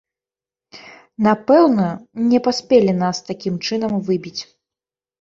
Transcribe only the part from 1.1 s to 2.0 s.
Напэўна,